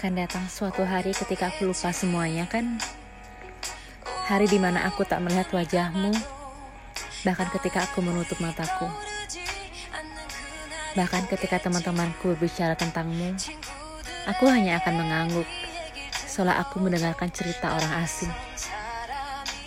[0.00, 2.80] Akan datang suatu hari ketika aku lupa semuanya kan?
[4.32, 6.16] Hari di mana aku tak melihat wajahmu,
[7.20, 8.88] bahkan ketika aku menutup mataku.
[10.96, 13.36] Bahkan ketika teman-temanku berbicara tentangmu,
[14.24, 15.44] aku hanya akan mengangguk,
[16.24, 18.32] seolah aku mendengarkan cerita orang asing.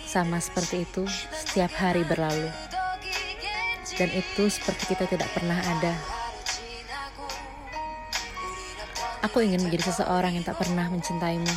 [0.02, 2.50] Sama seperti itu, setiap hari berlalu.
[3.94, 6.23] Dan itu seperti kita tidak pernah ada.
[9.24, 11.48] Aku ingin menjadi seseorang yang tak pernah mencintaimu.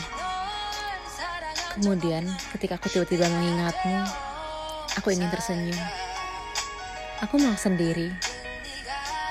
[1.76, 2.24] Kemudian,
[2.56, 4.08] ketika aku tiba-tiba mengingatmu,
[4.96, 5.76] aku ingin tersenyum.
[7.28, 8.08] Aku mau sendiri.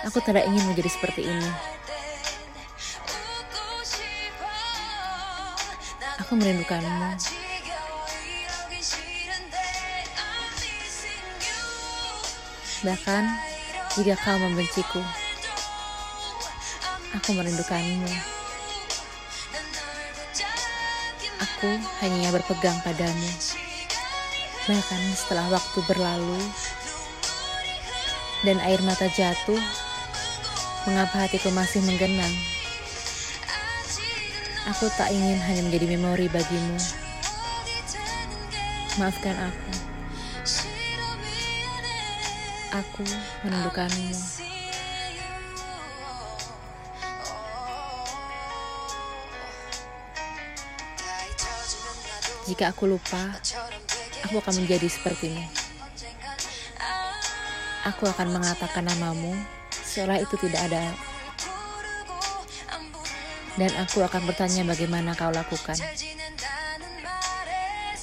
[0.05, 1.51] Aku tidak ingin menjadi seperti ini.
[6.21, 7.17] Aku merindukanmu.
[12.85, 13.25] Bahkan
[13.97, 15.01] jika kau membenciku,
[17.15, 18.11] Aku merindukanmu.
[21.37, 21.71] Aku
[22.03, 23.31] hanya berpegang padamu.
[24.67, 26.43] Bahkan setelah waktu berlalu
[28.43, 29.63] dan air mata jatuh,
[30.91, 32.35] mengapa hatiku masih menggenang?
[34.75, 36.75] Aku tak ingin hanya menjadi memori bagimu.
[38.99, 39.73] Maafkan aku.
[42.75, 43.05] Aku
[43.47, 44.56] merindukanmu.
[52.47, 53.35] Jika aku lupa,
[54.23, 55.43] aku akan menjadi sepertimu.
[57.91, 59.35] Aku akan mengatakan namamu
[59.75, 60.95] seolah itu tidak ada.
[63.59, 65.75] Dan aku akan bertanya bagaimana kau lakukan.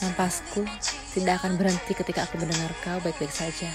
[0.03, 0.67] Nampasku
[1.16, 3.71] tidak akan berhenti ketika aku mendengar kau baik-baik saja.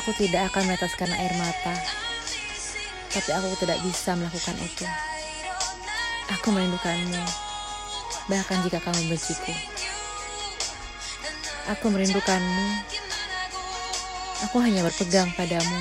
[0.00, 1.76] Aku tidak akan meneteskan air mata,
[3.12, 4.88] tapi aku tidak bisa melakukan itu.
[6.30, 7.22] Aku merindukanmu,
[8.30, 9.50] bahkan jika kamu membenciku.
[11.74, 12.66] Aku merindukanmu.
[14.46, 15.80] Aku hanya berpegang padamu.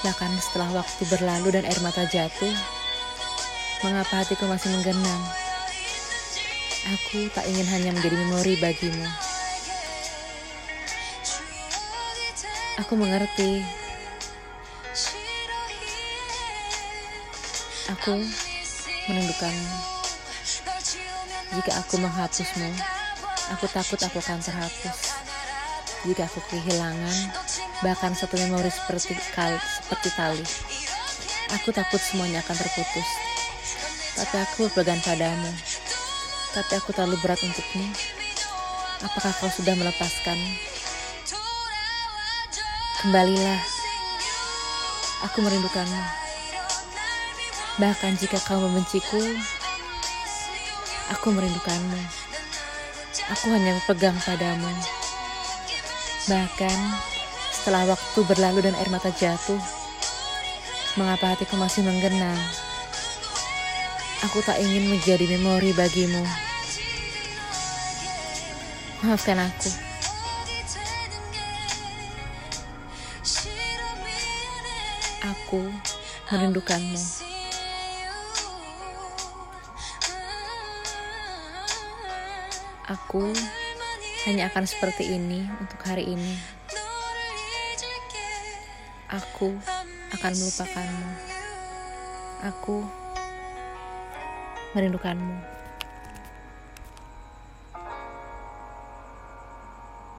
[0.00, 2.52] Bahkan setelah waktu berlalu dan air mata jatuh,
[3.84, 5.22] mengapa hatiku masih menggenang?
[6.96, 9.04] Aku tak ingin hanya menjadi memori bagimu.
[12.80, 13.60] Aku mengerti.
[17.92, 18.24] Aku
[19.10, 19.74] merindukanmu.
[21.50, 22.70] Jika aku menghapusmu,
[23.50, 24.98] aku takut aku akan terhapus.
[26.06, 27.18] Jika aku kehilangan,
[27.82, 30.46] bahkan satu memori seperti kal seperti tali,
[31.50, 33.08] aku takut semuanya akan terputus.
[34.14, 35.50] Tapi aku berpegang padamu.
[36.54, 37.90] Tapi aku terlalu berat untukmu.
[39.02, 40.38] Apakah kau sudah melepaskan?
[43.02, 43.60] Kembalilah.
[45.24, 46.19] Aku merindukanmu.
[47.80, 49.24] Bahkan jika kau membenciku,
[51.16, 51.96] aku merindukanmu.
[53.32, 54.68] Aku hanya berpegang padamu.
[56.28, 56.78] Bahkan
[57.56, 59.56] setelah waktu berlalu dan air mata jatuh,
[61.00, 62.36] mengapa hatiku masih menggenang?
[64.28, 66.20] Aku tak ingin menjadi memori bagimu.
[69.00, 69.70] Maafkan aku.
[75.24, 75.64] Aku
[76.28, 77.29] merindukanmu.
[82.90, 83.30] Aku
[84.26, 86.34] hanya akan seperti ini untuk hari ini.
[89.06, 89.54] Aku
[90.10, 91.10] akan melupakanmu.
[92.50, 92.82] Aku
[94.74, 95.59] merindukanmu.